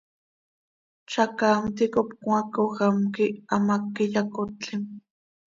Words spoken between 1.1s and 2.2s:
Zacaam ticop